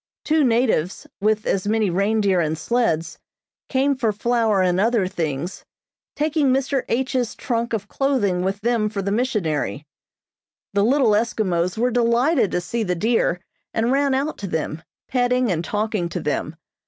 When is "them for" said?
8.61-9.03